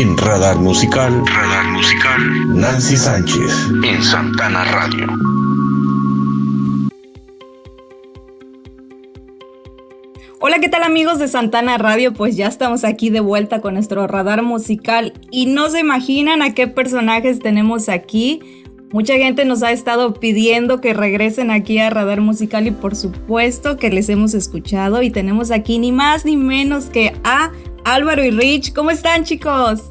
[0.00, 5.08] En Radar Musical, Radar Musical, Nancy Sánchez, en Santana Radio.
[10.38, 12.12] Hola, ¿qué tal amigos de Santana Radio?
[12.12, 16.54] Pues ya estamos aquí de vuelta con nuestro radar musical y no se imaginan a
[16.54, 18.40] qué personajes tenemos aquí.
[18.90, 23.76] Mucha gente nos ha estado pidiendo que regresen aquí a Radar Musical y por supuesto
[23.76, 27.52] que les hemos escuchado y tenemos aquí ni más ni menos que a
[27.84, 28.72] Álvaro y Rich.
[28.72, 29.90] ¿Cómo están chicos?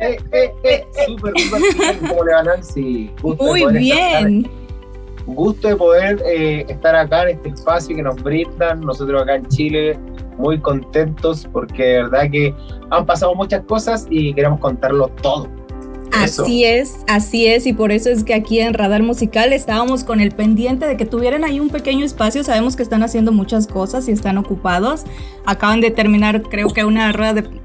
[0.00, 2.08] Eh, eh, eh, súper, súper bien.
[2.08, 3.10] ¿Cómo le va Nancy?
[3.20, 4.50] Gusto Muy bien.
[5.26, 6.22] gusto de poder
[6.70, 9.98] estar acá en este espacio que nos brindan nosotros acá en Chile
[10.38, 12.54] muy contentos porque de verdad que
[12.90, 15.48] han pasado muchas cosas y queremos contarlo todo.
[16.12, 20.20] Así es, así es, y por eso es que aquí en Radar Musical estábamos con
[20.20, 22.44] el pendiente de que tuvieran ahí un pequeño espacio.
[22.44, 25.04] Sabemos que están haciendo muchas cosas y están ocupados.
[25.46, 27.62] Acaban de terminar, creo que una rueda de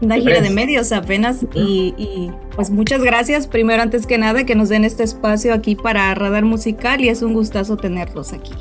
[0.00, 4.68] una gira de medios apenas y, pues muchas gracias primero antes que nada que nos
[4.68, 8.52] den este espacio aquí para Radar Musical y es un gustazo tenerlos aquí.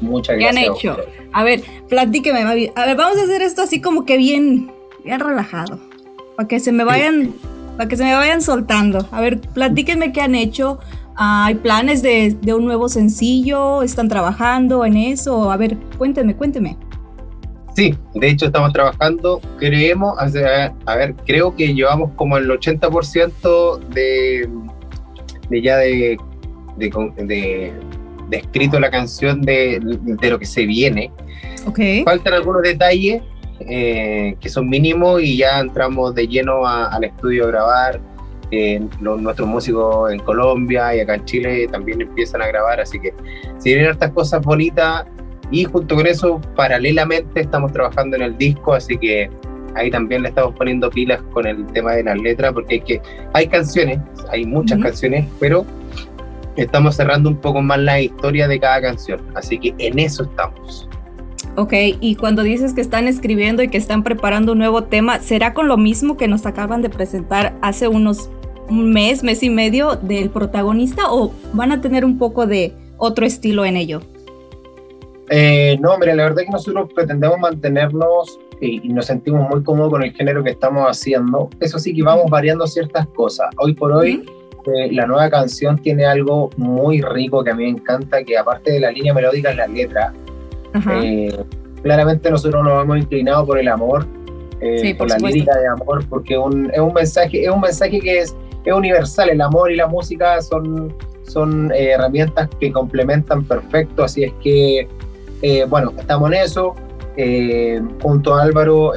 [0.00, 0.54] Muchas gracias.
[0.54, 0.96] ¿Qué han hecho?
[1.32, 2.40] A ver, platíqueme.
[2.40, 4.70] A ver, vamos a hacer esto así como que bien,
[5.04, 5.80] bien relajado.
[6.36, 7.32] Para que se me vayan
[7.76, 9.06] para que se me vayan soltando.
[9.10, 10.78] A ver, platíquenme qué han hecho.
[11.16, 13.82] ¿Hay planes de, un nuevo sencillo?
[13.82, 15.50] ¿Están trabajando en eso?
[15.50, 16.76] A ver, cuéntenme, cuéntenme.
[17.74, 24.48] Sí, de hecho estamos trabajando, creemos, a ver, creo que llevamos como el 80% de,
[25.50, 26.16] de ya de,
[26.78, 27.72] de,
[28.30, 31.12] escrito la canción de, de, lo que se viene.
[31.66, 32.02] Okay.
[32.04, 33.22] Faltan algunos detalles,
[33.60, 38.00] eh, que son mínimos y ya entramos de lleno al estudio a grabar.
[38.52, 43.00] Eh, los, nuestros músicos en Colombia y acá en Chile también empiezan a grabar, así
[43.00, 43.12] que
[43.58, 45.04] si vienen estas cosas bonitas
[45.50, 49.28] y junto con eso, paralelamente estamos trabajando en el disco, así que
[49.74, 53.02] ahí también le estamos poniendo pilas con el tema de las letras, porque hay, que,
[53.32, 53.98] hay canciones,
[54.30, 55.66] hay muchas canciones, pero
[56.56, 60.88] estamos cerrando un poco más la historia de cada canción, así que en eso estamos.
[61.56, 65.54] Ok, y cuando dices que están escribiendo y que están preparando un nuevo tema, ¿será
[65.54, 68.28] con lo mismo que nos acaban de presentar hace unos
[68.68, 73.24] un mes, mes y medio del protagonista o van a tener un poco de otro
[73.24, 74.02] estilo en ello?
[75.30, 79.92] Eh, no, mira, la verdad es que nosotros pretendemos mantenernos y, nos sentimos muy cómodos
[79.92, 81.48] con el género que estamos haciendo.
[81.60, 83.48] Eso sí que vamos variando ciertas cosas.
[83.56, 84.24] Hoy por hoy,
[84.66, 88.72] eh, la nueva canción tiene algo muy rico que a mí me encanta, que aparte
[88.72, 90.12] de la línea melódica en la letra,
[90.74, 91.44] eh,
[91.82, 94.06] claramente nosotros nos hemos inclinado por el amor,
[94.60, 98.36] eh, por, la lírica de amor, porque es un mensaje, es un mensaje que es,
[98.64, 99.30] es universal.
[99.30, 104.88] El amor y la música son, son eh, herramientas que complementan perfecto, así es que,
[105.68, 106.74] bueno, estamos en eso.
[108.02, 108.92] junto a Álvaro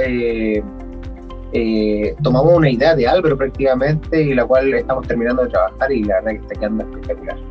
[2.22, 6.16] tomamos una idea de Álvaro prácticamente y la cual estamos terminando de trabajar y la
[6.16, 7.49] verdad que está quedando espectacular.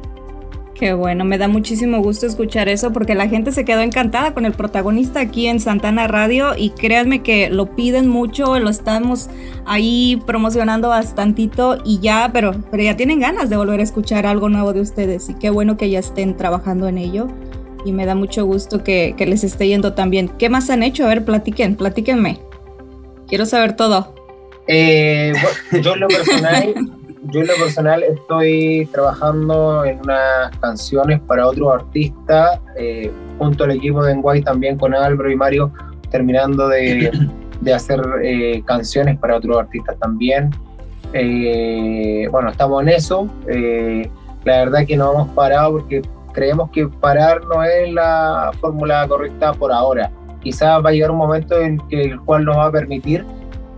[0.78, 4.46] Qué bueno, me da muchísimo gusto escuchar eso porque la gente se quedó encantada con
[4.46, 9.28] el protagonista aquí en Santana Radio y créanme que lo piden mucho, lo estamos
[9.66, 14.48] ahí promocionando bastantito y ya, pero, pero ya tienen ganas de volver a escuchar algo
[14.48, 17.26] nuevo de ustedes y qué bueno que ya estén trabajando en ello
[17.84, 20.28] y me da mucho gusto que, les esté yendo también.
[20.38, 21.04] ¿Qué más han hecho?
[21.04, 22.38] A ver, platiquen, platíquenme.
[23.26, 24.14] Quiero saber todo.
[24.68, 25.32] Eh,
[25.82, 26.92] yo lo personal
[27.24, 33.72] yo en lo personal estoy trabajando en unas canciones para otros artistas, eh, junto al
[33.72, 35.72] equipo de Enguay también con Álvaro y Mario,
[36.10, 37.10] terminando de,
[37.60, 40.50] de hacer eh, canciones para otros artistas también.
[41.12, 43.28] Eh, bueno, estamos en eso.
[44.44, 46.02] la verdad que no hemos parado porque
[46.32, 50.10] creemos que parar no es la fórmula correcta por ahora.
[50.40, 53.24] Quizás va a llegar un momento en que el cual nos va a permitir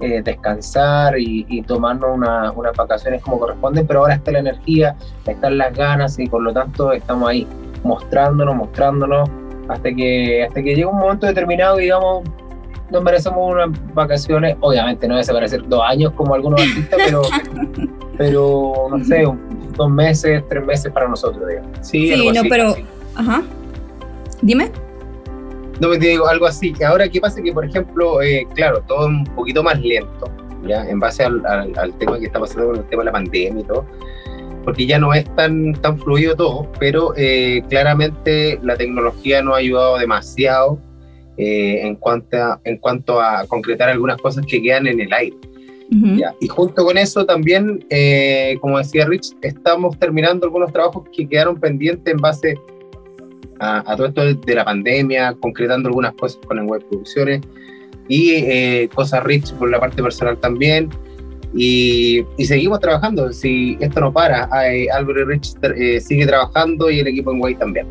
[0.01, 4.97] eh, descansar y, tomarnos unas vacaciones como corresponden, pero ahora está la energía,
[5.27, 7.47] están las ganas y por lo tanto estamos ahí
[7.85, 9.29] mostrándonos, mostrándonos,
[9.69, 12.25] hasta que, hasta que llega un momento determinado digamos,
[12.91, 17.23] nos merecemos unas vacaciones, obviamente no desaparecer dos años como algunos artistas, pero,
[18.17, 19.25] pero no sé,
[19.77, 21.71] dos meses, tres meses para nosotros, digamos.
[21.83, 22.75] Sí, no, pero...
[23.17, 23.43] Ajá.
[24.43, 24.71] Dime
[25.81, 26.73] no me digo algo así.
[26.87, 27.43] Ahora, ¿qué pasa?
[27.43, 30.31] Que, por ejemplo, eh, claro, todo un poquito más lento,
[30.67, 30.89] ¿ya?
[30.89, 33.65] En base al, al, tema que está pasando con el tema de la pandemia y
[33.65, 33.87] todo,
[34.65, 39.59] porque ya no es tan, tan fluido todo, pero eh, claramente la tecnología nos ha
[39.59, 40.79] ayudado demasiado
[41.39, 45.37] eh, en, cuanto a, en cuanto a concretar algunas cosas que quedan en el aire.
[45.93, 46.33] ¿ya?
[46.41, 47.85] Y junto con eso también,
[48.61, 52.57] como decía Rich, estamos terminando algunos trabajos que quedaron pendientes en base
[53.61, 57.43] a, todo esto de la pandemia, concretando algunas cosas con Web Producciones.
[58.09, 60.91] y eh, Cosas Rich por la parte personal también.
[61.55, 63.33] Y, seguimos trabajando.
[63.33, 64.49] Si esto no para,
[64.93, 67.87] Álvaro Rich eh, sigue trabajando y el equipo en Guay también.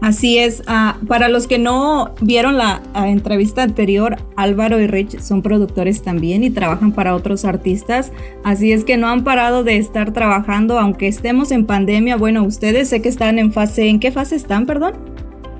[0.00, 0.62] Así es.
[0.66, 6.44] Ah, para los que no vieron la entrevista anterior, Álvaro y Rich son productores también
[6.44, 8.12] y trabajan para otros artistas.
[8.44, 12.16] Así es que no han parado de estar trabajando, aunque estemos en pandemia.
[12.16, 13.88] Bueno, ustedes sé que están en fase.
[13.88, 14.94] ¿En qué fase están, perdón?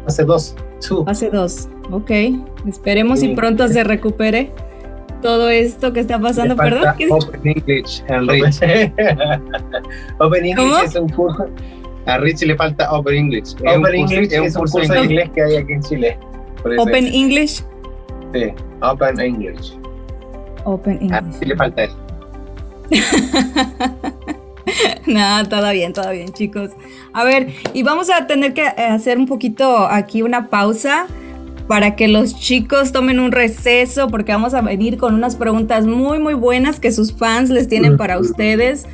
[0.05, 0.56] Fase 2.
[1.05, 1.69] Fase 2.
[1.91, 2.11] Ok.
[2.67, 4.53] Esperemos y pronto se recupere
[5.23, 6.56] todo esto que está pasando.
[6.56, 6.94] Perdón.
[7.11, 8.03] Open English.
[10.19, 11.47] Open English es un curso
[12.06, 13.55] a Rich le falta Open English.
[13.61, 16.19] Open English es un curso, de inglés que hay aquí en Chile.
[16.79, 17.62] Open English.
[18.32, 19.79] Sí, Open English.
[20.64, 21.12] Open English.
[21.12, 21.97] A Rich le falta eso.
[25.06, 26.70] no, todo bien, todo bien, chicos.
[27.12, 31.06] A ver, y vamos a tener que hacer un poquito aquí una pausa
[31.67, 36.19] para que los chicos tomen un receso porque vamos a venir con unas preguntas muy,
[36.19, 38.87] muy buenas que sus fans les tienen para ustedes.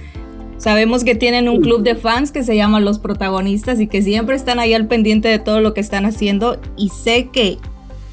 [0.63, 4.37] Sabemos que tienen un club de fans que se llama Los Protagonistas y que siempre
[4.37, 7.59] están ahí al pendiente de todo lo que están haciendo y sé que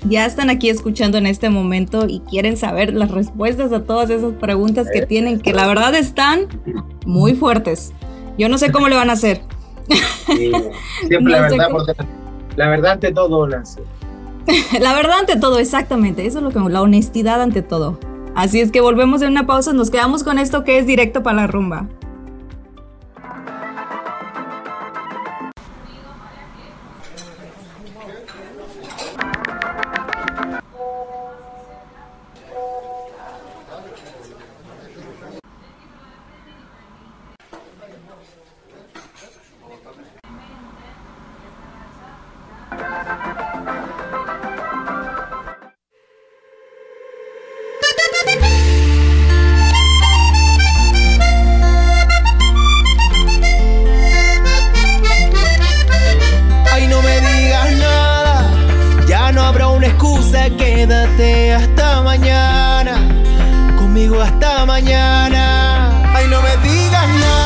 [0.09, 4.33] ya están aquí escuchando en este momento y quieren saber las respuestas a todas esas
[4.33, 6.47] preguntas que tienen, que la verdad están
[7.05, 7.93] muy fuertes.
[8.39, 9.43] Yo no sé cómo le van a hacer.
[11.07, 11.69] siempre la verdad,
[12.55, 13.81] la verdad ante todo, Nancy.
[14.81, 16.25] la verdad ante todo, exactamente.
[16.25, 17.99] Eso es lo que la honestidad ante todo.
[18.33, 21.41] Así es que volvemos de una pausa, nos quedamos con esto que es directo para
[21.41, 21.87] la rumba.
[64.29, 65.89] hasta mañana.
[66.13, 67.38] Ay, no me digas nada.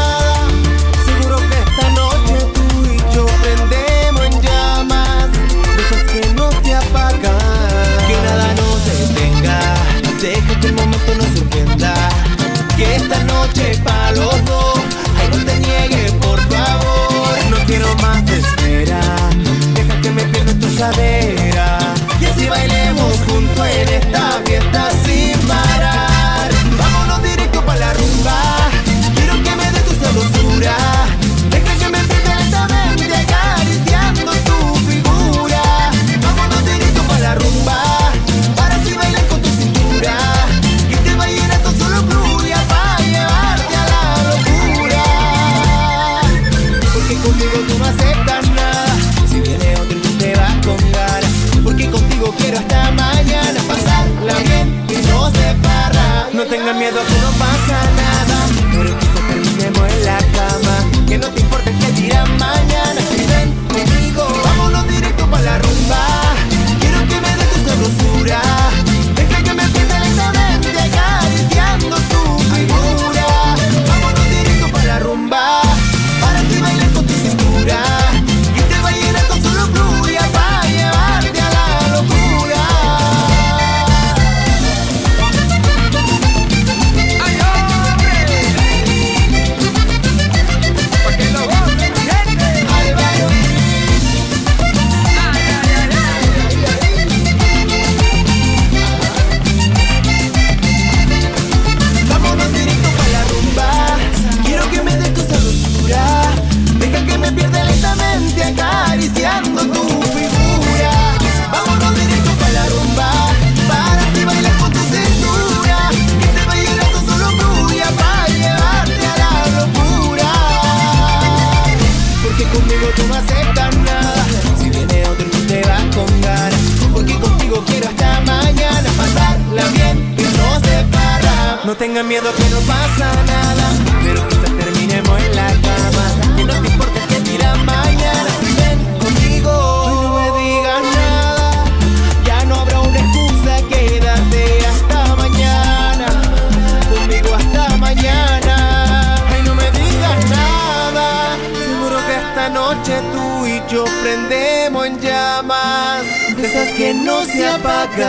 [156.94, 158.04] no se apagan.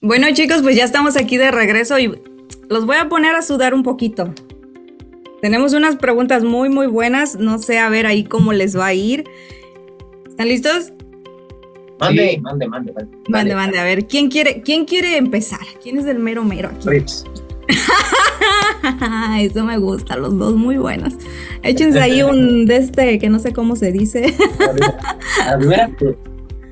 [0.00, 2.12] Bueno chicos, pues ya estamos aquí de regreso y
[2.68, 4.34] los voy a poner a sudar un poquito.
[5.40, 8.94] Tenemos unas preguntas muy muy buenas, no sé a ver ahí cómo les va a
[8.94, 9.24] ir.
[10.28, 10.92] ¿Están listos?
[12.00, 12.92] Mande, mande, mande,
[13.28, 13.54] mande.
[13.54, 15.60] Mande, a ver, ¿quién quiere, quién quiere empezar?
[15.82, 16.88] ¿Quién es el mero mero aquí?
[16.88, 17.24] Rips.
[19.40, 21.14] Eso me gusta, los dos muy buenos.
[21.62, 24.34] Échense ahí un de este que no sé cómo se dice.
[25.46, 26.16] Álvaro.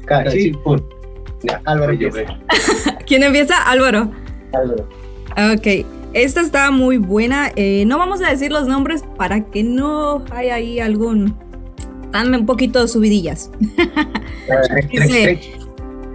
[3.07, 3.63] ¿Quién empieza?
[3.63, 4.11] Álvaro.
[4.53, 4.89] Álvaro.
[5.55, 5.87] Ok.
[6.15, 7.51] Esta está muy buena.
[7.57, 11.35] Eh, no vamos a decir los nombres para que no haya ahí algún.
[12.05, 13.51] Están un poquito subidillas.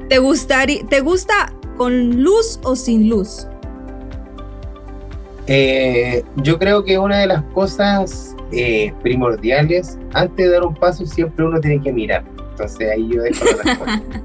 [0.09, 3.47] ¿te, gustaría, ¿Te gusta con luz o sin luz?
[5.47, 11.05] Eh, yo creo que una de las cosas eh, primordiales, antes de dar un paso,
[11.05, 12.23] siempre uno tiene que mirar.
[12.51, 14.21] Entonces ahí yo dejo la respuesta.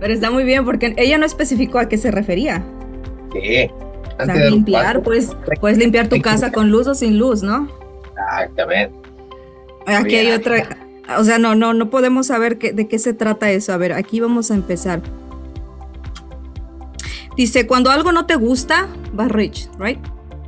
[0.00, 2.64] pero está muy bien porque ella no especificó a qué se refería.
[3.32, 3.70] Sí
[4.26, 7.68] limpiar, pues puedes limpiar tu casa con luz o sin luz, ¿no?
[8.12, 8.94] Exactamente.
[9.86, 10.76] Aquí hay otra,
[11.18, 13.72] o sea, no, no, no podemos saber de qué se trata eso.
[13.72, 15.02] A ver, aquí vamos a empezar.
[17.36, 19.98] Dice, cuando algo no te gusta, vas rich, right?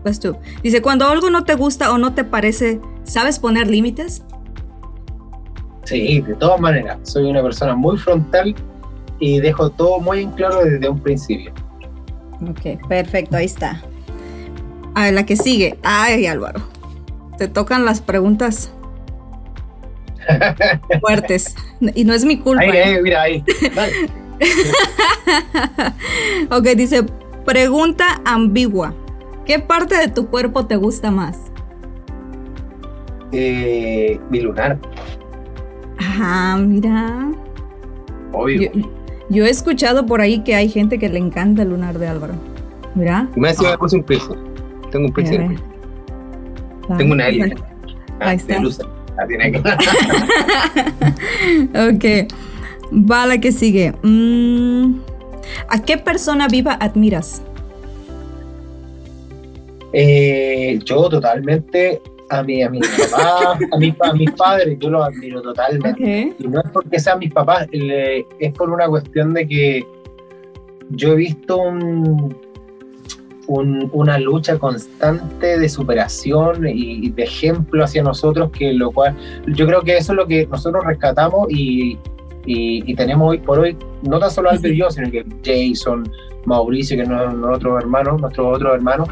[0.05, 0.37] Vas tú.
[0.63, 4.23] Dice, cuando algo no te gusta o no te parece, ¿sabes poner límites?
[5.85, 6.99] Sí, de todas maneras.
[7.03, 8.55] Soy una persona muy frontal
[9.19, 11.53] y dejo todo muy en claro desde un principio.
[12.49, 13.83] Ok, perfecto, ahí está.
[14.95, 15.79] A ver, la que sigue.
[15.83, 16.61] Ay, Álvaro.
[17.39, 18.73] Te tocan las preguntas
[21.01, 21.55] fuertes.
[21.95, 22.63] Y no es mi culpa.
[22.63, 23.01] Ahí, ¿eh?
[23.03, 23.45] mira, ahí.
[26.51, 27.05] ok, dice,
[27.45, 28.95] pregunta ambigua.
[29.47, 31.39] ¿Qué parte de tu cuerpo te gusta más?
[33.33, 34.79] Eh, mi lunar.
[35.99, 37.31] Ajá, mira.
[38.33, 38.71] Obvio.
[39.31, 42.35] Yo he escuchado por ahí que hay gente que le encanta el lunar de Álvaro.
[42.95, 43.29] Mira.
[43.35, 44.37] Me ha sido un piso.
[44.91, 45.33] Tengo un piso.
[46.99, 47.55] Tengo una área.
[48.21, 48.59] Ahí está.
[51.89, 52.05] ok.
[52.93, 53.95] Va la que sigue.
[54.03, 54.97] Mm,
[55.69, 57.43] ¿A qué persona viva admiras?
[59.93, 65.07] Eh, yo totalmente a mi, a mi papá, a, mi, a mis padres, yo los
[65.07, 66.35] admiro totalmente.
[66.39, 69.87] Y no es porque sean mis papás, es por una cuestión de que
[70.91, 72.35] yo he visto un,
[73.49, 79.17] una lucha constante de superación y, de ejemplo hacia nosotros, que lo cual
[79.49, 81.99] yo creo que eso es lo que nosotros rescatamos y,
[82.47, 86.11] y, tenemos hoy por hoy, no tan solo Albert y yo, sino que Jason,
[86.47, 89.09] Mauricio, que es nuestro hermano, nuestros otros hermanos,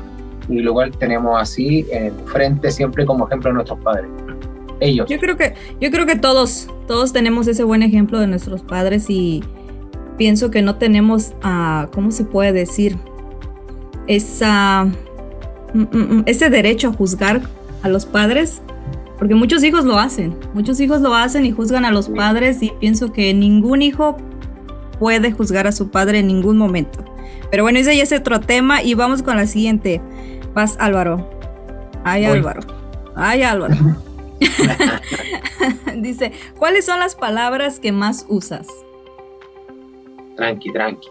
[0.50, 4.06] y lo cual tenemos así en frente siempre como ejemplo a nuestros padres.
[4.80, 5.08] Ellos.
[5.08, 9.06] Yo creo que, yo creo que todos, todos tenemos ese buen ejemplo de nuestros padres
[9.08, 9.42] y
[10.16, 12.96] pienso que no tenemos, uh, ¿cómo se puede decir?
[14.06, 14.86] Esa,
[15.74, 17.42] mm, mm, mm, ese derecho a juzgar
[17.82, 18.62] a los padres,
[19.18, 22.72] porque muchos hijos lo hacen, muchos hijos lo hacen y juzgan a los padres y
[22.80, 24.16] pienso que ningún hijo
[24.98, 27.04] puede juzgar a su padre en ningún momento.
[27.50, 30.00] Pero bueno, ese ya es otro tema y vamos con la siguiente.
[30.54, 31.28] Vas, Álvaro.
[32.04, 32.60] Ay, Álvaro.
[33.14, 33.74] Ay, Álvaro.
[35.96, 38.66] Dice, ¿cuáles son las palabras que más usas?
[40.36, 41.08] Tranqui, tranqui.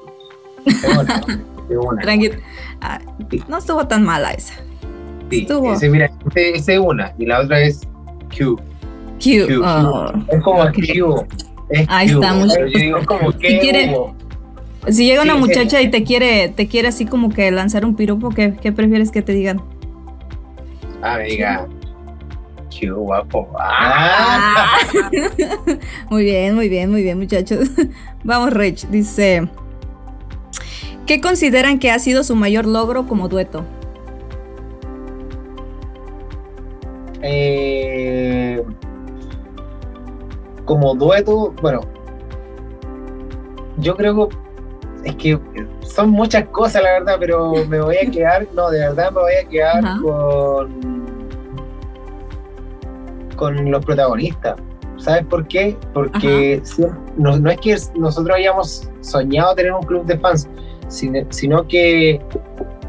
[2.01, 2.31] tranqui.
[2.81, 3.00] Ah,
[3.48, 4.55] no estuvo tan mala esa.
[5.29, 5.74] Sí, estuvo.
[5.74, 7.81] Ese, mira, ese, es una y la otra es
[8.36, 8.60] Q.
[9.24, 9.63] Q.
[9.63, 10.12] Oh.
[10.29, 11.27] Es como Q.
[11.69, 12.24] Es Ahí Q.
[12.24, 12.58] está.
[12.58, 13.96] Yo digo como que si, quiere,
[14.88, 18.30] si llega una muchacha y te quiere, te quiere así como que lanzar un piropo,
[18.30, 19.62] ¿qué, qué prefieres que te digan?
[21.02, 21.68] Amiga,
[22.70, 23.50] qué guapo.
[23.60, 24.78] Ah.
[26.10, 27.70] muy bien, muy bien, muy bien, muchachos.
[28.24, 28.88] Vamos, Rich.
[28.90, 29.48] Dice,
[31.06, 33.66] ¿qué consideran que ha sido su mayor logro como dueto?
[37.22, 38.64] Eh,
[40.66, 41.82] como dueto, bueno,
[43.78, 44.38] yo creo que
[45.03, 45.39] es que
[45.82, 49.34] son muchas cosas, la verdad, pero me voy a quedar, no, de verdad me voy
[49.34, 51.08] a quedar con,
[53.36, 54.56] con los protagonistas.
[54.98, 55.77] ¿Sabes por qué?
[55.94, 56.62] Porque
[57.18, 60.50] no, es que nosotros hayamos soñado tener un club de fans,
[60.89, 62.22] sino, que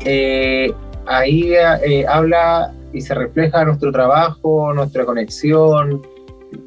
[0.05, 0.73] eh,
[1.07, 6.02] ahí eh, habla y se refleja nuestro trabajo, nuestra conexión,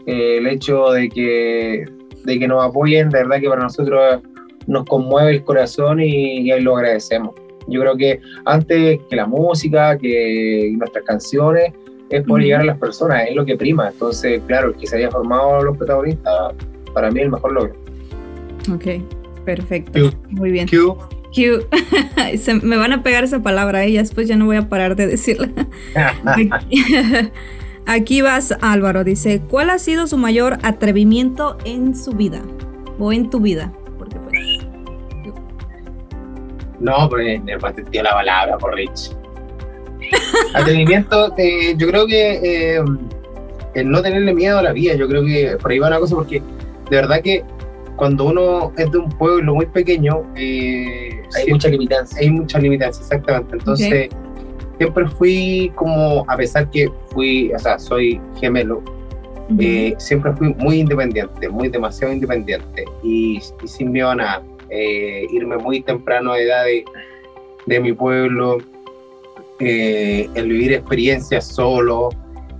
[0.05, 1.85] eh, el hecho de que,
[2.23, 4.21] de que nos apoyen, de verdad que para nosotros
[4.67, 7.31] nos conmueve el corazón y, ahí lo agradecemos.
[7.67, 11.73] Yo creo que antes que la música, que nuestras canciones,
[12.09, 13.89] es por llegar a las personas, es lo que prima.
[13.89, 16.53] Entonces, claro, el que se haya formado los protagonistas,
[16.93, 17.73] para mí es el mejor logro.
[18.73, 18.85] Ok,
[19.45, 20.11] perfecto.
[20.29, 20.67] Muy bien.
[20.67, 20.97] Q,
[21.33, 21.65] Cute.
[22.61, 23.97] me van a pegar esa palabra, ¿eh?
[23.97, 25.49] después ya no voy a parar de decirla.
[27.85, 29.03] Aquí, vas, Álvaro.
[29.03, 32.41] Dice: ¿Cuál ha sido su mayor atrevimiento en su vida?
[32.99, 33.73] O en tu vida.
[36.83, 39.11] No, pues me patenteó la palabra por Rich.
[40.53, 42.83] atrevimiento, eh, yo creo que eh,
[43.73, 46.15] el no tenerle miedo a la vida, yo creo que por ahí va una cosa,
[46.15, 46.41] porque
[46.89, 47.43] de verdad que
[47.95, 52.19] cuando uno es de un pueblo muy pequeño, eh, hay mucha limitancia.
[52.19, 53.55] Hay mucha limitancia, exactamente.
[53.55, 54.09] Entonces,
[54.77, 58.83] siempre fui como, a pesar que fui, o sea, soy gemelo,
[59.99, 64.43] siempre fui muy independiente, muy demasiado independiente y, sin miedo a nada.
[64.75, 66.83] Eh, irme muy temprano a edad de,
[67.67, 68.57] de mi pueblo,
[69.59, 72.09] el vivir experiencias solo,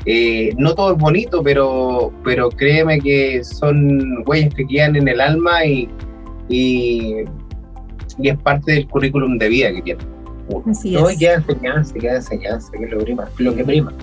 [0.05, 5.21] eh, no todo es bonito, pero, pero créeme que son huellas que quedan en el
[5.21, 5.89] alma y,
[6.49, 7.23] y,
[8.21, 10.03] es parte del currículum de vida que tiene.
[10.69, 13.93] Así no, queda enseñanza, queda enseñanza, que es lo, prima, lo que prima.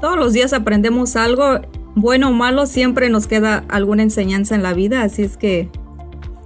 [0.00, 1.60] Todos los días aprendemos algo,
[1.96, 5.68] bueno o malo, siempre nos queda alguna enseñanza en la vida, así es que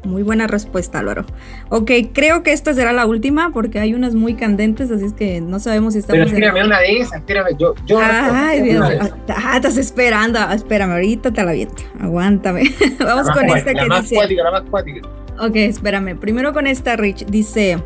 [0.04, 1.24] muy buena respuesta, Álvaro.
[1.68, 5.40] Ok, creo que esta será la última porque hay unas muy candentes, así es que
[5.40, 6.26] no sabemos si estamos.
[6.26, 7.74] Pero espérame una de esas, espérame, yo.
[7.86, 8.88] yo Ay, Dios,
[9.28, 10.38] ah, estás esperando.
[10.50, 11.82] Espérame, ahorita te la viento.
[12.00, 12.62] Aguántame.
[12.98, 14.14] Vamos con esta la que más dice.
[14.14, 15.08] Cuática, la más cuática.
[15.38, 16.18] Ok, espérame.
[16.18, 17.26] Primero con esta, Rich.
[17.26, 17.78] Dice: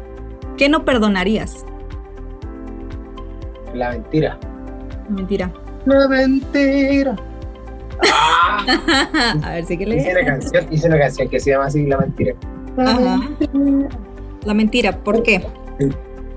[0.56, 1.66] ¿Qué no perdonarías?
[3.74, 4.38] La mentira.
[5.08, 5.52] La mentira.
[5.84, 7.16] La mentira.
[9.42, 9.96] a ver si que le.
[9.96, 12.34] Hice una, canción, hice una canción que se llama así La Mentira.
[12.76, 13.20] Ajá.
[14.44, 15.46] La mentira, ¿por qué?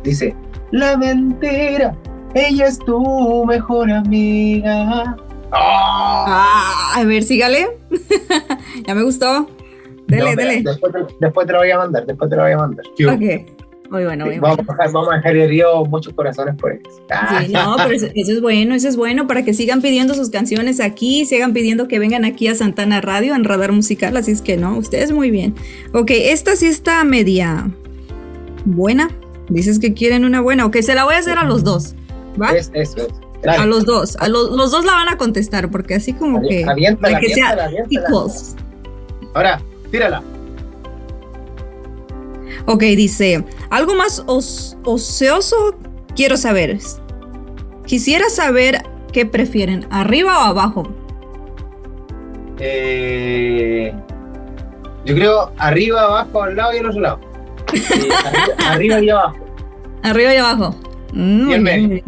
[0.03, 0.35] Dice,
[0.71, 1.95] La mentira,
[2.33, 5.17] ella es tu mejor amiga.
[5.51, 7.67] Ah, a ver, sígale.
[8.87, 9.47] ya me gustó.
[10.07, 10.61] Dele, dele.
[10.63, 12.85] Después te, después te, lo voy a mandar, después te lo voy a mandar.
[12.85, 13.66] Ok.
[13.89, 14.91] Muy bueno, muy vamos, bueno.
[14.91, 16.81] Vamos a dejar herido muchos corazones por eso.
[17.39, 20.79] Sí, no, pero eso, es bueno, eso es bueno para que sigan pidiendo sus canciones
[20.79, 24.57] aquí, sigan pidiendo que vengan aquí a Santana Radio, en Radar Musical, así es que
[24.57, 25.55] no, ustedes muy bien.
[25.93, 27.69] Ok, esta sí está media
[28.65, 29.09] buena.
[29.49, 30.65] Dices que quieren una buena.
[30.65, 31.95] Ok, se la voy a hacer a los dos.
[32.41, 32.51] ¿Va?
[32.51, 33.13] Es, eso, es.
[33.47, 34.17] A los dos.
[34.17, 36.65] A los, los dos la van a contestar, porque así como que.
[36.67, 37.55] Aviéntala, para que sea
[39.33, 40.23] Ahora, tírala.
[42.65, 45.75] Ok, dice, algo más ocioso
[46.15, 46.77] quiero saber.
[47.85, 48.83] Quisiera saber
[49.13, 50.83] qué prefieren, arriba o abajo.
[52.59, 53.93] Eh,
[55.05, 57.19] yo creo arriba, abajo, al lado y al otro lado.
[57.73, 58.09] Eh,
[58.65, 59.37] arriba, y abajo.
[60.03, 60.75] Arriba y abajo.
[61.13, 62.03] Mm, y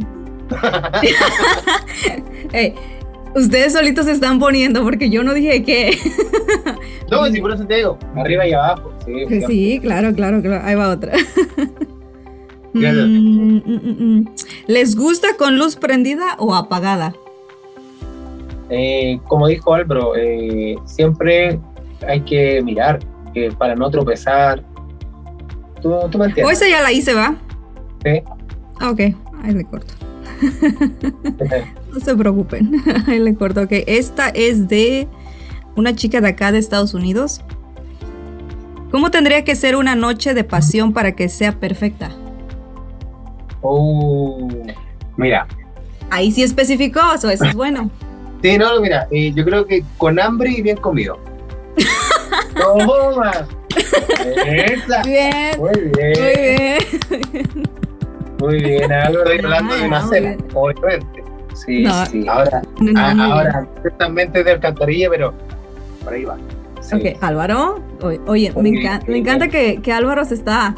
[3.36, 5.98] ustedes solitos se están poniendo porque yo no dije qué.
[7.12, 8.94] no, si por eso te digo, arriba y abajo.
[9.48, 10.66] Sí, claro, claro, claro.
[10.66, 11.14] Ahí va otra.
[12.72, 14.28] Mm, mm, mm,
[14.68, 17.16] ¿Les gusta con luz prendida o apagada?
[18.70, 21.60] Eh, como dijo Álvaro, eh, siempre
[22.08, 23.00] hay que mirar
[23.58, 24.64] para no tropezar.
[25.82, 26.46] ¿Tú, tú me entiendes?
[26.46, 27.36] O esa ya la hice, ¿va?
[28.04, 28.22] Sí.
[28.80, 29.00] Ah, ok,
[29.44, 29.94] ahí le corto.
[31.92, 32.72] no se preocupen,
[33.08, 33.62] ahí le corto.
[33.62, 35.08] Ok, esta es de
[35.76, 37.42] una chica de acá de Estados Unidos.
[38.92, 42.12] ¿Cómo tendría que ser una noche de pasión para que sea perfecta?
[43.62, 44.48] Oh,
[45.16, 45.48] mira.
[46.10, 47.90] Ahí sí especificó, eso, es bueno.
[48.42, 51.20] Sí, no, mira, eh, yo creo que con hambre y bien comido.
[52.56, 53.46] ¡Toma!
[54.46, 55.02] Esa.
[55.04, 55.60] Bien.
[55.60, 56.78] Muy bien.
[57.10, 57.70] Muy bien.
[58.40, 61.29] Muy bien, Álvaro, hablando de una cena, obviamente.
[61.66, 62.26] Sí, sí.
[62.28, 65.34] Ahora, no, ahora, ciertamente de alcantarilla, pero
[66.04, 66.38] por ahí va.
[66.94, 67.84] Ok, Álvaro,
[68.26, 70.74] oye, me, encanta que, Álvaro se está,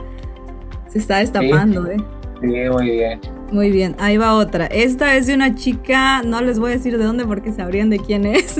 [0.87, 1.97] se está destapando, ¿eh?
[2.41, 3.19] Sí, muy bien.
[3.51, 4.65] Muy bien, ahí va otra.
[4.65, 7.99] Esta es de una chica, no les voy a decir de dónde porque sabrían de
[7.99, 8.57] quién es.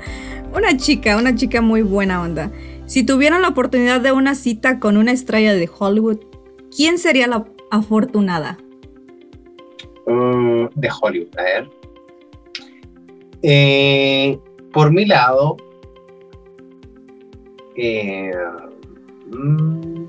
[0.54, 2.50] una chica, una chica muy buena onda.
[2.86, 6.18] Si tuvieran la oportunidad de una cita con una estrella de Hollywood,
[6.76, 8.58] ¿quién sería la afortunada?
[10.06, 11.70] Mm, de Hollywood, a ver.
[13.42, 14.38] Eh,
[14.72, 15.56] por mi lado,
[17.76, 18.32] eh,
[19.30, 20.04] mm,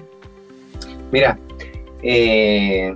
[1.12, 1.38] mira,
[2.01, 2.95] eh,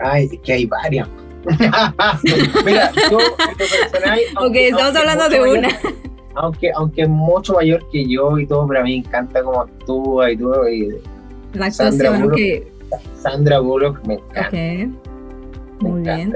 [0.00, 1.08] ay, que hay varias.
[2.64, 3.18] mira, yo
[3.56, 4.20] personal.
[4.38, 5.68] ok, estamos hablando de una.
[6.36, 9.62] aunque, aunque es mucho mayor que yo y todo, pero a mí me encanta cómo
[9.62, 10.68] actúa y todo.
[10.68, 10.96] Y
[11.54, 12.66] La Sandra Bullock,
[13.20, 14.48] Sandra Bullock me encanta.
[14.48, 14.90] Okay.
[15.80, 16.34] Muy bien.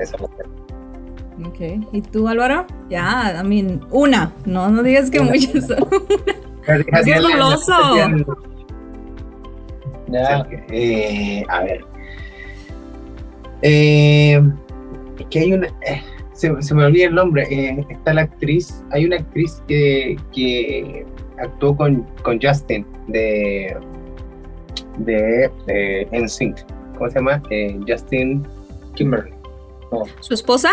[1.47, 1.61] Ok,
[1.93, 2.67] ¿y tú Álvaro?
[2.91, 5.79] Ya, a mí, una, no, no digas que muchas son.
[6.67, 7.73] Es goloso.
[10.71, 11.85] Eh, a ver.
[13.63, 14.41] Eh,
[15.19, 15.67] es que hay una.
[15.67, 17.47] Eh, se, me olvida el nombre.
[17.89, 18.83] está la actriz.
[18.91, 21.07] Hay una actriz que, que
[21.39, 23.77] actuó con, con Justin de.
[24.99, 26.59] de, de NSYNC.
[26.97, 27.43] ¿Cómo se llama?
[27.89, 28.47] Justin
[29.01, 29.33] Kimberly.
[30.21, 30.73] ¿Su esposa?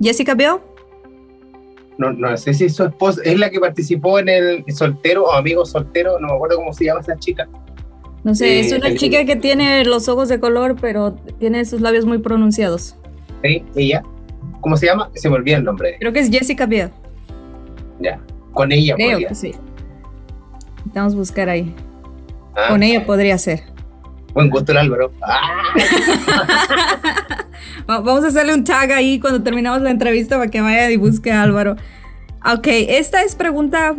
[0.00, 0.56] ¿Jessica Biel?
[1.98, 5.66] No, no sé si su esposa es la que participó en el soltero o amigo
[5.66, 7.46] soltero, no me acuerdo cómo se llama esa chica.
[8.24, 12.06] No sé, es una chica que tiene los ojos de color, pero tiene sus labios
[12.06, 12.96] muy pronunciados.
[13.42, 14.02] Sí, ella.
[14.62, 15.10] ¿Cómo se llama?
[15.14, 15.96] Se me olvida el nombre.
[16.00, 16.90] Creo que es Jessica Biel.
[17.98, 18.18] Ya,
[18.54, 19.52] con ella Creo que sí.
[20.94, 21.74] Vamos a buscar ahí.
[22.56, 22.68] Ah.
[22.70, 23.60] Con ella podría ser.
[24.32, 25.12] Buen gusto el Álvaro.
[27.98, 31.32] Vamos a hacerle un tag ahí cuando terminamos la entrevista para que vaya y busque
[31.32, 31.74] a Álvaro.
[32.44, 33.96] Ok, esta es pregunta,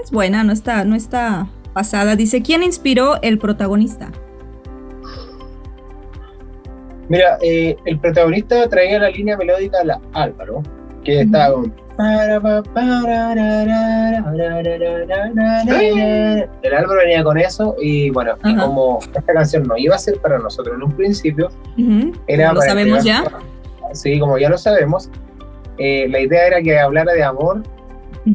[0.00, 2.14] es buena, no está, no está pasada.
[2.14, 4.12] Dice, ¿quién inspiró el protagonista?
[7.08, 10.62] Mira, eh, el protagonista traía la línea melódica de Álvaro,
[11.04, 11.74] que con...
[16.62, 20.38] El Álvaro venía con eso y bueno, como esta canción no iba a ser para
[20.38, 21.48] nosotros en un principio,
[22.26, 23.24] era ¿Lo sabemos ya?
[23.92, 25.08] Sí, como ya lo sabemos,
[25.78, 27.62] eh, la idea era que hablara de amor,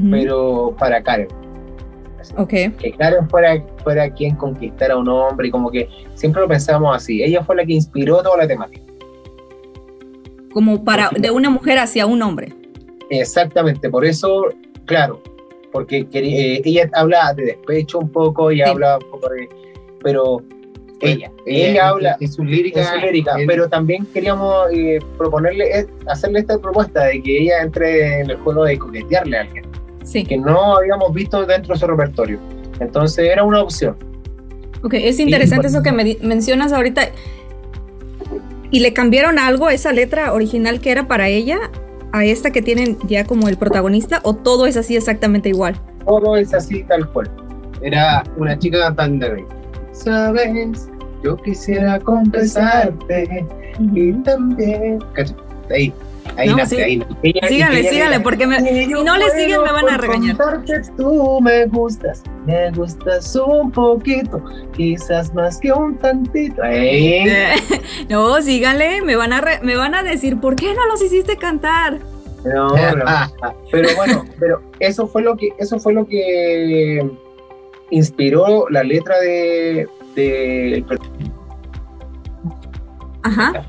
[0.10, 1.28] pero para Karen.
[2.38, 2.70] Okay.
[2.72, 6.96] Que Karen fuera, fuera quien conquistara a un hombre y como que siempre lo pensamos
[6.96, 7.22] así.
[7.22, 8.82] Ella fue la que inspiró toda la temática.
[10.54, 12.54] Como para de una mujer hacia un hombre.
[13.12, 14.46] Exactamente, por eso,
[14.86, 15.22] claro,
[15.72, 19.50] porque eh, ella habla de despecho un poco y habla un poco de...
[20.02, 20.42] Pero
[21.02, 26.58] ella, ella, habla en su lírica, lírica pero también queríamos eh, proponerle, eh, hacerle esta
[26.60, 29.66] propuesta de que ella entre en el juego de coquetearle a alguien
[30.28, 32.40] que no habíamos visto dentro de su repertorio.
[32.80, 33.96] Entonces era una opción.
[34.84, 37.10] Ok, es interesante eso que me mencionas ahorita.
[38.72, 41.60] ¿Y le cambiaron algo a esa letra original que era para ella
[42.12, 45.80] a esta que tienen ya como el protagonista o todo es así exactamente igual?
[46.06, 47.30] Todo es así tal cual.
[47.82, 49.28] Era una chica cantando.
[49.92, 50.90] Sabes,
[51.24, 53.46] yo quisiera confesarte
[53.94, 55.00] y también.
[55.70, 55.94] Ahí,
[56.38, 57.04] Ahí no, nace, ahí
[57.48, 60.38] síganle, síganle, porque si no le siguen me van a regañar.
[60.98, 64.44] Tú me gustas, me gustas un poquito,
[64.76, 66.62] quizás más que un tantito.
[68.10, 72.00] no, síganle, me van, a me van a decir, ¿por qué no los hiciste cantar?
[72.46, 72.70] No,
[73.72, 77.06] pero bueno, pero eso fue lo que, eso fue lo que
[77.90, 80.86] inspiró la letra de, de
[83.24, 83.66] Ajá.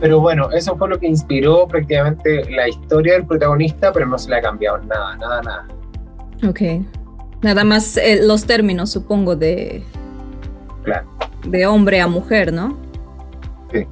[0.00, 4.30] Pero bueno, eso fue lo que inspiró prácticamente la historia del protagonista, pero no se
[4.30, 5.68] le ha cambiado nada, nada, nada.
[6.48, 6.60] Ok.
[7.42, 9.82] Nada más eh, los términos, supongo, de.
[10.84, 11.08] Claro.
[11.46, 12.76] De hombre a mujer, ¿no?
[13.72, 13.86] Sí.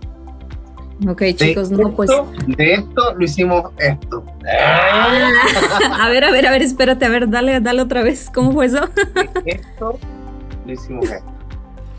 [1.09, 2.11] Ok, chicos, no, pues.
[2.47, 4.25] De esto lo hicimos esto.
[4.51, 8.31] a ver, a ver, a ver, espérate, a ver, dale, dale otra vez.
[8.35, 8.81] ¿Cómo fue eso?
[9.45, 9.99] de esto
[10.67, 11.33] lo hicimos esto.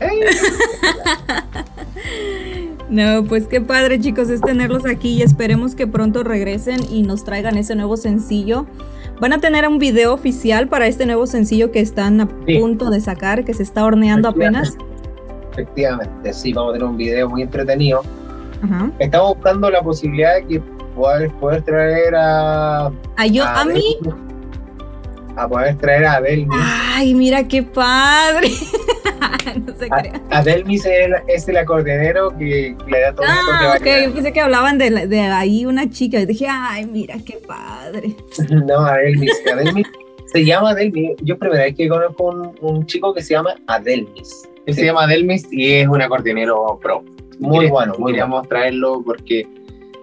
[2.90, 7.22] No, pues qué padre chicos es tenerlos aquí y esperemos que pronto regresen y nos
[7.22, 8.66] traigan ese nuevo sencillo.
[9.20, 13.00] Van a tener un video oficial para este nuevo sencillo que están a punto de
[13.00, 14.76] sacar, que se está horneando apenas.
[15.52, 18.02] Efectivamente, sí, vamos a tener un video muy entretenido.
[18.98, 20.60] Estamos buscando la posibilidad de que
[20.96, 22.86] poder, poder traer a...
[23.16, 23.44] ¿A yo?
[23.44, 23.98] ¿A, mí?
[25.36, 26.48] A poder traer a Abel.
[26.50, 28.48] Ay, mira qué padre.
[29.66, 30.20] no se crea.
[30.30, 30.84] Adelmis
[31.26, 35.20] es el, acordeonero que, le da todo ah, ok, yo pensé que hablaban de, de
[35.20, 36.20] ahí una chica.
[36.20, 38.14] Y dije, ay, mira qué padre.
[38.50, 39.32] no, Adelmis.
[39.52, 39.86] Adelmis
[40.26, 41.16] se llama Adelmis.
[41.22, 44.48] Yo primera vez que conozco un, un chico que se llama Adelmis.
[44.66, 47.02] Él se llama Adelmis y es un acordeonero pro.
[47.38, 49.46] Muy bueno, muy Queríamos traerlo porque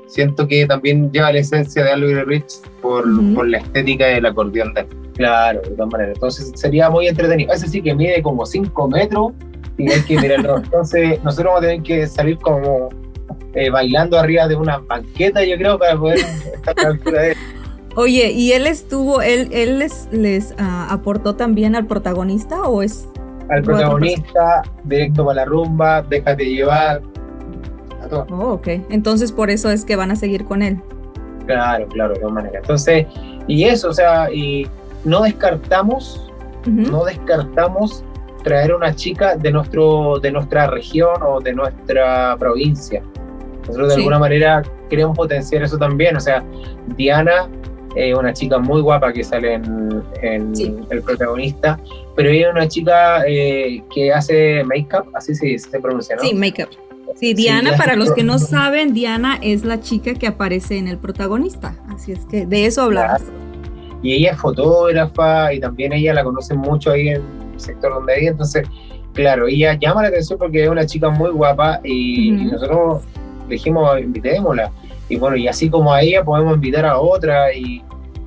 [0.07, 4.73] siento que también lleva la esencia de Albert Rich por, por la estética del acordeón
[4.73, 4.81] de
[5.17, 6.13] Claro, de todas maneras.
[6.15, 7.51] Entonces sería muy entretenido.
[7.51, 9.33] Ese sí que mide como 5 metros
[9.77, 10.57] y hay que mirarlo.
[10.63, 12.89] Entonces nosotros vamos a tener que salir como
[13.53, 17.31] eh, bailando arriba de una banqueta, yo creo, para poder estar a la altura de
[17.31, 17.37] él.
[17.95, 23.09] Oye, ¿y él estuvo, él, él les, les ah, aportó también al protagonista o es?
[23.49, 27.01] Al protagonista, directo para la rumba, déjate llevar.
[28.03, 28.27] A todo.
[28.29, 28.67] Oh, ok.
[28.91, 30.79] Entonces por eso es que van a seguir con él.
[31.47, 32.61] Claro, claro, de todas maneras.
[32.61, 33.07] Entonces,
[33.47, 34.67] y eso, o sea, y
[35.07, 36.29] no descartamos,
[36.65, 38.03] no descartamos
[38.43, 43.01] traer una chica de, nuestro, de nuestra región o de nuestra provincia.
[43.61, 46.15] Nosotros de alguna manera queremos potenciar eso también.
[46.15, 46.43] O sea,
[46.95, 47.49] Diana
[47.95, 51.79] eh, una chica muy guapa que sale en, el protagonista,
[52.15, 56.21] pero ella es una chica eh, que hace make-up, así se, se pronuncia, ¿no?
[56.21, 56.69] Sí, make-up.
[57.15, 60.99] Sí, Diana, para los que no saben, Diana es la chica que aparece en el
[60.99, 63.23] protagonista, así es que de eso hablamos.
[64.01, 68.19] Y ella es fotógrafa y también ella la conoce mucho ahí en el sector donde
[68.19, 68.67] ella, entonces,
[69.13, 73.03] claro, ella llama la atención porque es una chica muy guapa y, nosotros
[73.49, 74.71] dijimos, invitémosla.
[75.09, 77.81] Y bueno, y así como a ella podemos invitar a otra y,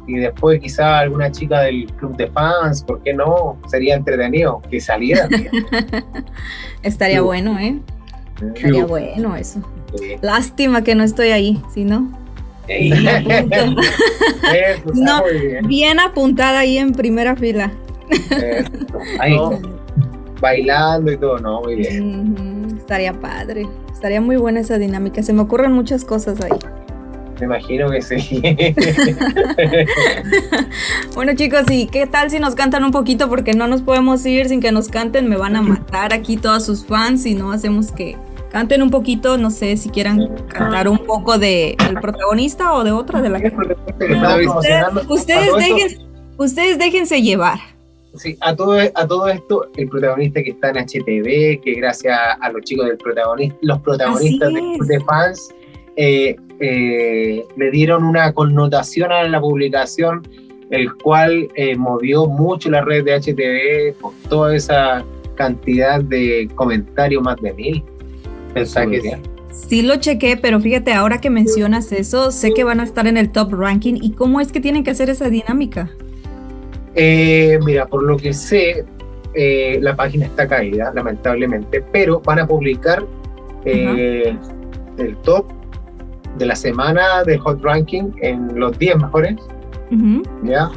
[0.06, 3.59] y después quizá alguna chica del club de fans, ¿por qué no?
[3.68, 5.28] Sería entretenido que saliera.
[6.83, 7.78] Estaría bueno, ¿eh?
[8.54, 9.61] Estaría bueno eso.
[10.22, 12.19] Lástima que no estoy ahí, ¿sí no?
[14.94, 15.22] no,
[15.66, 15.98] bien.
[15.98, 17.72] apuntada ahí en primera fila.
[19.18, 19.37] ahí,
[20.40, 22.76] bailando y todo, no, muy bien.
[22.76, 25.22] estaría padre, estaría muy buena esa dinámica.
[25.22, 26.50] Se me ocurren muchas cosas ahí.
[27.40, 28.42] Me imagino que sí.
[31.14, 33.30] bueno chicos, ¿y qué tal si nos cantan un poquito?
[33.30, 36.66] Porque no nos podemos ir sin que nos canten, me van a matar aquí todos
[36.66, 38.16] sus fans y no hacemos que
[38.50, 42.92] canten un poquito, no sé si quieran cantar un poco de el protagonista o de
[42.92, 43.52] otra de la que...
[45.08, 45.98] ustedes, dejen,
[46.36, 47.58] ustedes déjense llevar.
[48.16, 52.50] Sí, a todo, a todo esto, el protagonista que está en HTV, que gracias a
[52.50, 55.54] los chicos del protagonista, los protagonistas de, fans,
[55.96, 60.22] eh, eh, le dieron una connotación a la publicación,
[60.70, 65.04] el cual eh, movió mucho la red de HTV por toda esa
[65.36, 67.84] cantidad de comentarios, más de mil.
[69.52, 73.16] Sí lo chequé, pero fíjate, ahora que mencionas eso, sé que van a estar en
[73.16, 73.94] el top ranking.
[74.00, 75.90] ¿Y cómo es que tienen que hacer esa dinámica?
[76.94, 78.84] Eh, mira, por lo que sé,
[79.34, 83.04] eh, la página está caída, lamentablemente, pero van a publicar
[83.64, 84.36] eh,
[84.98, 85.46] el top
[86.38, 89.36] de la semana de Hot Ranking en los 10 mejores.
[90.44, 90.70] ¿Ya?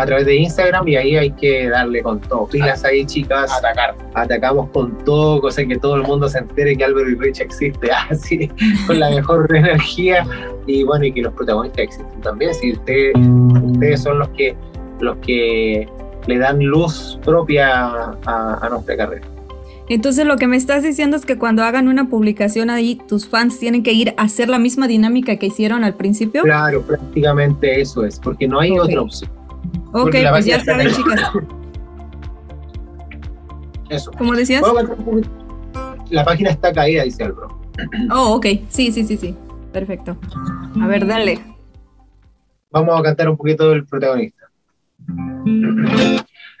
[0.00, 2.46] A través de Instagram y ahí hay que darle con todo.
[2.46, 3.50] Pilas ahí, chicas.
[3.52, 3.94] Atacar.
[4.14, 7.90] Atacamos con todo, cosa que todo el mundo se entere que Álvaro y Rich existe,
[8.10, 8.50] así,
[8.86, 10.26] con la mejor energía.
[10.66, 12.54] Y bueno, y que los protagonistas existen también.
[12.54, 13.14] Si ustedes,
[13.62, 14.56] ustedes son los que,
[15.00, 15.88] los que
[16.26, 17.86] le dan luz propia
[18.26, 19.26] a, a nuestra carrera.
[19.90, 23.58] Entonces lo que me estás diciendo es que cuando hagan una publicación ahí, tus fans
[23.58, 26.42] tienen que ir a hacer la misma dinámica que hicieron al principio.
[26.42, 29.39] Claro, prácticamente eso es, porque no hay otra opción.
[29.92, 31.30] Ok, pues ya saben, chicas.
[33.88, 34.10] Eso.
[34.16, 34.62] ¿Cómo decías?
[36.10, 37.60] La página está caída, dice Álvaro.
[38.10, 38.46] Oh, ok.
[38.68, 39.34] Sí, sí, sí, sí.
[39.72, 40.16] Perfecto.
[40.80, 41.40] A ver, dale.
[42.70, 44.46] Vamos a cantar un poquito del protagonista.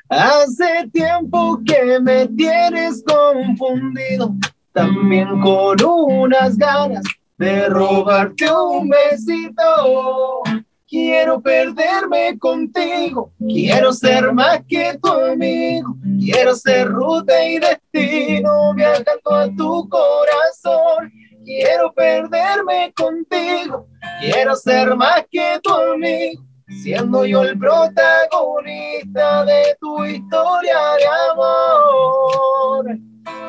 [0.08, 4.34] Hace tiempo que me tienes confundido,
[4.72, 7.04] también con unas ganas
[7.38, 10.42] de robarte un besito.
[10.90, 19.30] Quiero perderme contigo, quiero ser más que tu amigo, quiero ser ruta y destino viajando
[19.30, 21.12] a tu corazón.
[21.44, 23.86] Quiero perderme contigo,
[24.18, 26.42] quiero ser más que tu amigo,
[26.82, 32.98] siendo yo el protagonista de tu historia de amor.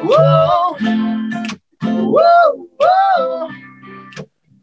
[0.04, 0.78] Wow,
[2.06, 3.71] wow, wow.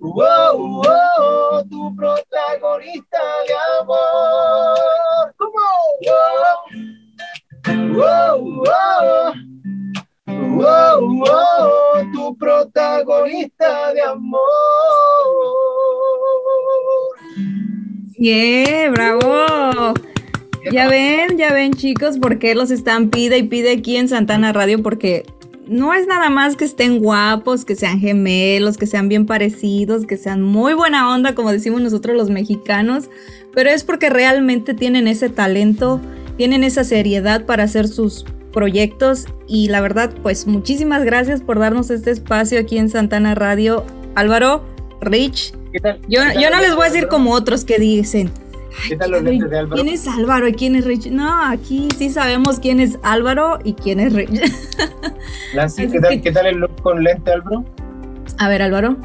[0.00, 5.34] Wow, wow, tu protagonista de amor.
[5.36, 5.58] ¿Cómo?
[7.94, 9.34] Wow, wow,
[10.54, 14.40] wow, wow, tu protagonista de amor.
[18.16, 19.94] Yeah, bravo.
[20.70, 24.52] Ya ven, ya ven chicos, por qué los están pide y pide aquí en Santana
[24.52, 25.26] Radio, porque
[25.68, 30.16] no es nada más que estén guapos, que sean gemelos, que sean bien parecidos, que
[30.16, 33.10] sean muy buena onda, como decimos nosotros los mexicanos,
[33.54, 36.00] pero es porque realmente tienen ese talento,
[36.36, 39.26] tienen esa seriedad para hacer sus proyectos.
[39.46, 43.84] Y la verdad, pues muchísimas gracias por darnos este espacio aquí en Santana Radio.
[44.14, 44.64] Álvaro,
[45.00, 45.54] Rich,
[46.08, 48.32] Yo, yo no les voy a decir como otros que dicen,
[48.86, 51.10] ¿Quién es Álvaro y quién es Rich?
[51.10, 54.30] No, aquí sí sabemos quién es Álvaro y quién es Rich.
[56.22, 57.64] ¿qué tal, el look con lente, Álvaro?
[58.38, 58.96] A ver, Álvaro.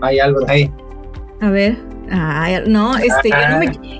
[0.00, 0.72] Ay, Álvaro, ahí.
[1.40, 1.76] A ver.
[2.68, 3.30] no, este,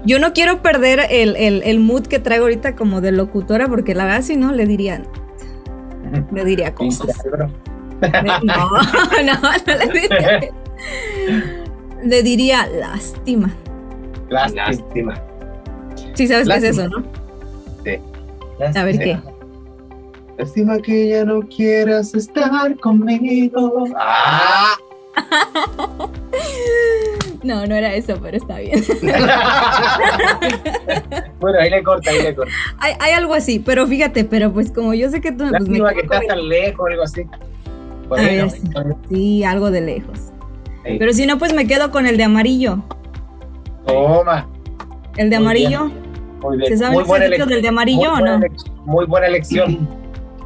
[0.05, 4.23] yo, no quiero perder el, mood que traigo ahorita como de locutora, porque la verdad,
[4.23, 5.07] si no, le dirían.
[6.33, 7.25] Le diría cosas.
[7.33, 7.49] No,
[8.45, 8.71] no,
[9.23, 10.41] no le diría
[12.07, 13.55] le diría lástima.
[14.29, 15.15] Lástima.
[16.15, 17.05] Sí, sabes qué es eso, ¿no?
[17.85, 17.99] Sí.
[18.75, 19.19] A ver qué.
[20.39, 23.87] Lástima que ya no quieras estar conmigo.
[23.97, 24.77] Ah.
[27.43, 28.83] No, no era eso, pero está bien.
[31.39, 32.53] bueno, ahí le corta, ahí le corta.
[32.79, 35.45] Hay, hay, algo así, pero fíjate, pero pues como yo sé que tú...
[35.45, 37.23] La pues, me que está tan lejos, algo así.
[38.11, 38.61] Ver, sí,
[39.09, 40.33] sí, algo de lejos.
[40.99, 42.83] Pero si no, pues me quedo con el de amarillo.
[43.87, 44.49] Toma.
[45.17, 45.91] El de Muy amarillo.
[46.43, 46.73] Muy bien.
[46.73, 48.41] ¿Se sabe Muy el secreto del de amarillo o no?
[48.85, 49.89] Muy buena elección.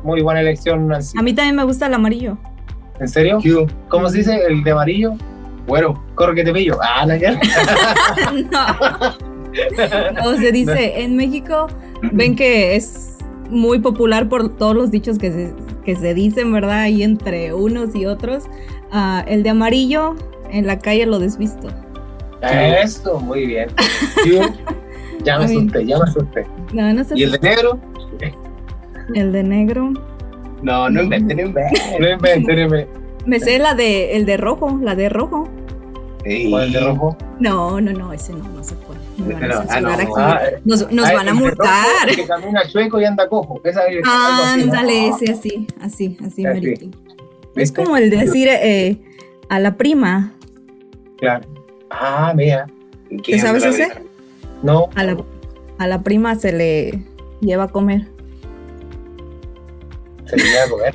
[0.02, 1.18] Muy buena elección, Nancy.
[1.18, 2.38] A mí también me gusta el amarillo.
[2.98, 3.38] ¿En serio?
[3.88, 5.14] ¿Cómo se dice el de amarillo?
[5.66, 6.78] Bueno, corre que te pillo.
[6.82, 7.32] Ah, no, ya.
[8.50, 9.30] no.
[10.14, 11.66] No, se dice, en México
[12.12, 16.80] ven que es muy popular por todos los dichos que se, que se dicen, ¿verdad?
[16.80, 18.44] Ahí entre unos y otros.
[18.90, 20.16] Ah, el de amarillo,
[20.50, 21.68] en la calle lo desvisto.
[22.42, 23.68] Esto, muy bien.
[25.22, 26.46] Ya me asusté, ya me asusté.
[26.72, 27.14] No, no sé.
[27.14, 27.78] ¿Y el de negro?
[29.14, 29.92] El de negro.
[30.62, 32.00] No, no inventen, no inventen.
[32.00, 32.88] No inventes.
[33.26, 35.46] Me sé la de el de rojo, la de rojo.
[36.48, 37.16] ¿Cuál el de rojo?
[37.38, 38.89] No, no, no, ese no, no se puede.
[39.26, 39.90] Me van a Pero, ah, censurar no.
[40.02, 40.12] aquí.
[40.16, 42.08] Ah, Nos, nos Ah, van a multar.
[42.14, 43.60] Que camina chueco y anda cojo.
[44.04, 46.44] Ándale, ese así, así, así.
[47.56, 48.98] Es como el de decir eh,
[49.48, 50.32] a la prima,
[51.18, 51.46] Claro.
[51.90, 52.66] Ah, mira.
[53.08, 53.88] ¿Quién ¿Te sabes ese?
[54.62, 55.16] No, a la,
[55.78, 57.02] a la prima se le
[57.40, 58.06] lleva a comer.
[60.26, 60.94] se le iba a comer.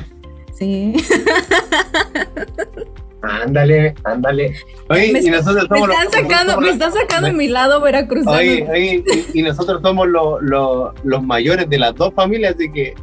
[0.54, 0.96] Sí.
[3.44, 4.54] Ándale, ándale.
[4.90, 7.48] Oye, Me y nosotros Me somos están los- sacando, somos me los- están sacando mi
[7.48, 8.38] lado veracruzano.
[8.38, 12.72] Oye, oye, y, y nosotros somos los, los, los mayores de las dos familias, así
[12.72, 12.94] que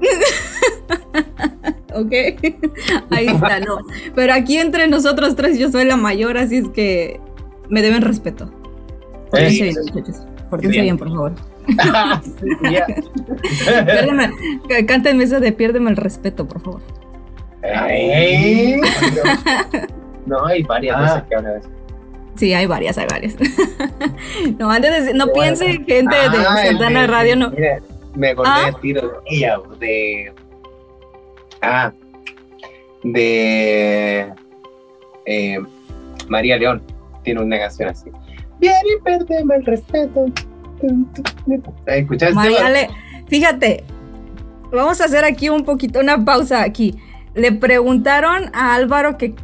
[1.94, 2.12] Ok.
[3.10, 3.78] Ahí está, no.
[4.14, 7.18] Pero aquí entre nosotros tres yo soy la mayor, así es que
[7.70, 8.50] me deben respeto.
[9.30, 9.72] Pórtense Ey.
[9.72, 10.22] bien, muchachos.
[10.50, 10.98] Pórtense Bien.
[10.98, 11.32] por favor.
[14.86, 16.80] Cántenme esa de piérdeme el respeto, por favor.
[17.74, 18.80] Ay,
[20.26, 21.02] No, hay varias Ah.
[21.02, 21.68] veces que habla de eso.
[22.34, 23.34] Sí, hay varias, hay varias.
[24.58, 25.56] no, antes de, no Qué bueno.
[25.58, 27.50] piensen, gente de Ah, el Santana de- Radio, no.
[27.50, 27.78] Mira,
[28.14, 28.64] me acordé Ah.
[28.66, 30.32] del tiro de ella, de.
[31.62, 31.92] Ah,
[33.02, 34.32] de.
[35.26, 35.58] eh,
[36.28, 36.82] María León.
[37.22, 38.10] Tiene una canción así.
[38.60, 40.26] Viene y perdeme el respeto.
[41.86, 42.34] ¿Escuchaste?
[42.34, 42.88] María Le-
[43.28, 43.82] fíjate,
[44.72, 46.94] vamos a hacer aquí un poquito, una pausa aquí.
[47.36, 49.34] Le preguntaron a Álvaro que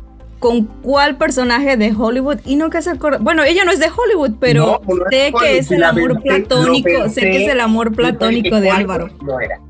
[0.40, 3.20] con cuál personaje de Hollywood y nunca se acordó.
[3.20, 6.20] Bueno, ella no es de Hollywood, pero No, no es sé que es el amor
[6.20, 9.08] platónico, sé que es el amor platónico de Álvaro.
[9.22, 9.60] No era.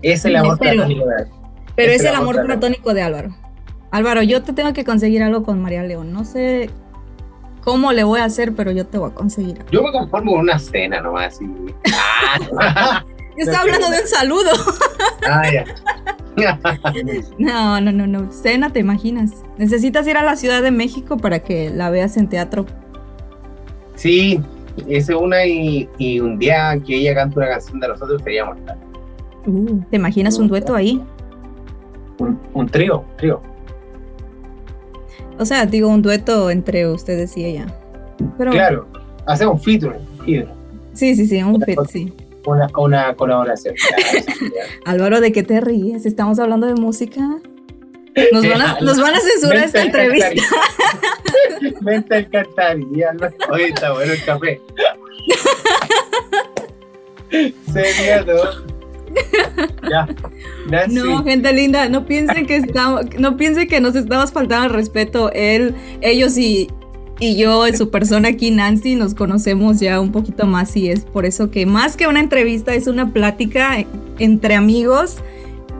[0.00, 1.30] Es el amor platónico de Álvaro.
[1.74, 3.36] Pero Es es el amor platónico de Álvaro.
[3.90, 6.12] Álvaro, yo te tengo que conseguir algo con María León.
[6.14, 6.70] No sé
[7.62, 9.58] cómo le voy a hacer, pero yo te voy a conseguir.
[9.58, 9.70] algo.
[9.70, 11.40] Yo me conformo con una cena nomás.
[11.42, 11.46] Y...
[12.58, 13.04] Ah,
[13.36, 14.50] Yo estaba hablando de un saludo.
[15.28, 15.64] ah, ya.
[17.38, 18.30] No, no, no, no.
[18.30, 19.32] Cena, te imaginas.
[19.58, 22.66] Necesitas ir a la Ciudad de México para que la veas en teatro.
[23.94, 24.40] Sí,
[24.86, 28.78] es una y, y un día que ella canta una canción de nosotros sería mortal.
[29.46, 31.02] Uh, ¿Te imaginas un dueto ahí?
[32.18, 33.40] Un, un trío, trío.
[35.38, 37.66] O sea, digo, un dueto entre ustedes y ella.
[38.38, 38.86] Pero Claro.
[39.26, 40.00] Hacemos un featuring.
[40.24, 40.48] featuring.
[40.92, 42.12] sí, sí, sí, un fit, sí.
[42.46, 43.74] Una, una colaboración.
[44.84, 46.06] Álvaro, ¿de qué te ríes?
[46.06, 47.20] ¿Estamos hablando de música?
[48.32, 50.30] Nos van a, nos van a censurar Vente esta entrevista.
[51.82, 52.76] Vente al cantar.
[53.50, 54.60] Oye, está bueno el café.
[57.72, 58.24] Sería.
[59.90, 60.08] Ya.
[60.70, 60.94] Nancy.
[60.94, 65.30] No, gente linda, no piensen que estamos, no piensen que nos estamos faltando al respeto.
[65.32, 66.68] Él, ellos y,
[67.18, 71.24] y yo, su persona aquí, Nancy, nos conocemos ya un poquito más y es por
[71.24, 73.84] eso que más que una entrevista es una plática
[74.18, 75.16] entre amigos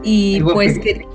[0.03, 1.05] y pues que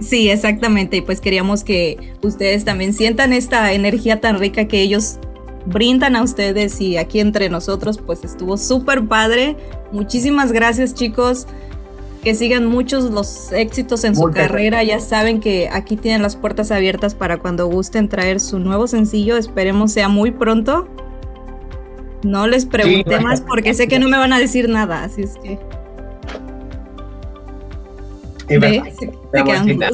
[0.00, 5.18] sí, exactamente, y pues queríamos que ustedes también sientan esta energía tan rica que ellos
[5.66, 9.56] brindan a ustedes y aquí entre nosotros pues estuvo súper padre.
[9.92, 11.46] Muchísimas gracias chicos.
[12.22, 14.82] Que sigan muchos los éxitos en su carrera.
[14.84, 19.36] Ya saben que aquí tienen las puertas abiertas para cuando gusten traer su nuevo sencillo.
[19.38, 20.86] Esperemos sea muy pronto.
[22.22, 23.24] No les pregunté Sí.
[23.24, 25.02] más porque sé que no me van a decir nada.
[25.04, 25.58] Así es que
[28.48, 29.12] Sí, ve, se-
[29.44, 29.78] quedan.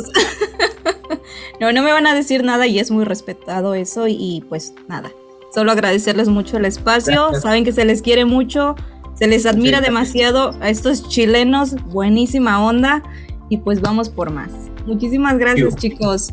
[1.61, 5.11] No, no me van a decir nada y es muy respetado eso y pues nada.
[5.55, 7.22] Solo agradecerles mucho el espacio.
[7.22, 7.42] Gracias.
[7.44, 8.74] Saben que se les quiere mucho,
[9.16, 13.02] se les admira demasiado a estos chilenos, buenísima onda
[13.48, 14.50] y pues vamos por más.
[14.86, 16.28] Muchísimas gracias chicos.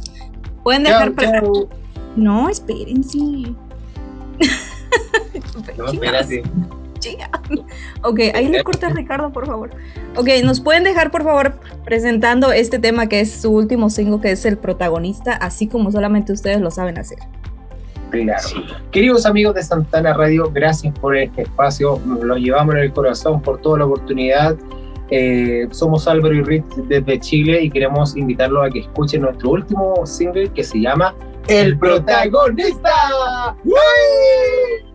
[0.63, 1.41] Pueden dejar para...
[2.15, 3.17] No, espérense.
[5.77, 5.85] no.
[8.01, 9.71] Ok, ahí le corta Ricardo, por favor.
[10.15, 14.31] Ok, ¿nos pueden dejar, por favor, presentando este tema que es su último single, que
[14.31, 17.19] es el protagonista, así como solamente ustedes lo saben hacer?
[18.39, 18.63] Sí.
[18.91, 23.59] Queridos amigos de Santana Radio, gracias por este espacio, lo llevamos en el corazón por
[23.61, 24.55] toda la oportunidad.
[25.09, 30.05] Eh, somos Álvaro y Rit desde Chile y queremos invitarlos a que escuchen nuestro último
[30.05, 31.13] single que se llama
[31.47, 33.55] El protagonista.
[33.63, 34.92] ¡Uy!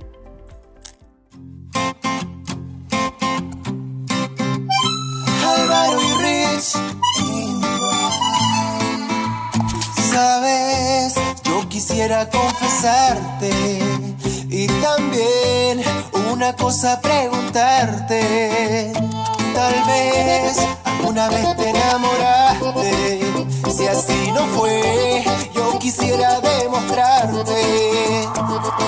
[11.99, 13.51] quisiera confesarte
[14.49, 15.83] y también
[16.33, 18.93] una cosa preguntarte.
[19.53, 23.21] Tal vez alguna vez te enamoraste,
[23.77, 28.29] si así no fue, yo quisiera demostrarte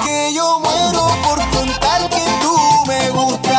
[0.04, 2.56] que yo muero por contar que tú
[2.86, 3.49] me gustas.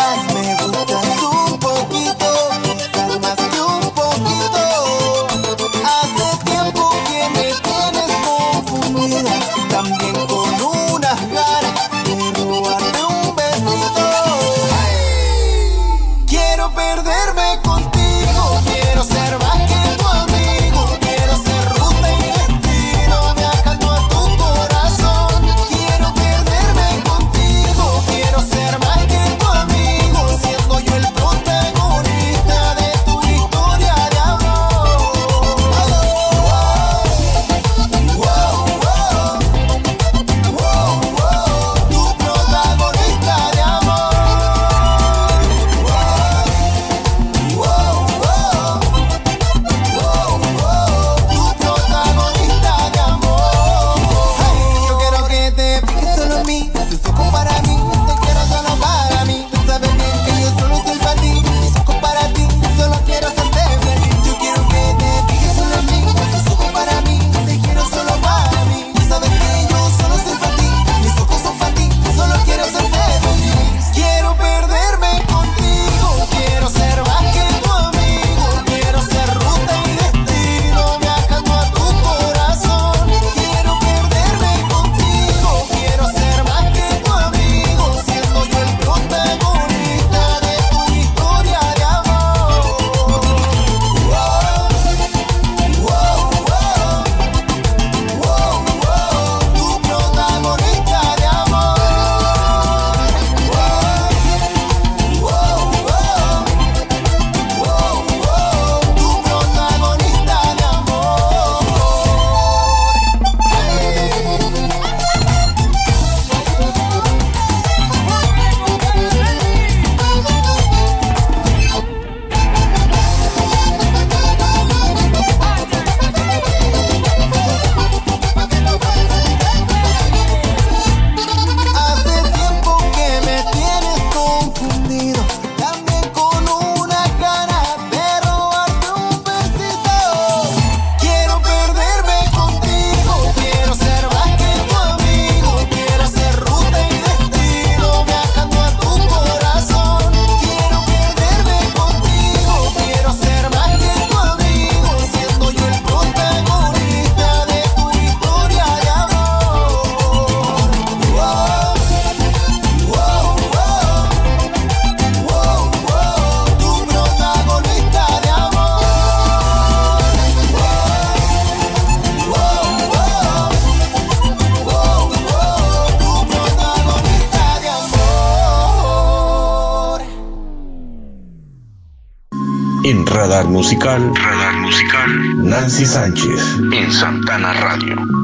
[183.32, 184.14] Radar Musical.
[184.14, 185.10] Radar Musical.
[185.38, 186.60] Nancy Sánchez.
[186.74, 188.21] En Santana Radio.